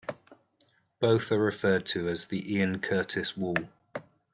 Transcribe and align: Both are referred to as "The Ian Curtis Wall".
Both 0.99 1.31
are 1.31 1.37
referred 1.37 1.85
to 1.93 2.07
as 2.07 2.25
"The 2.25 2.55
Ian 2.55 2.79
Curtis 2.79 3.37
Wall". 3.37 3.69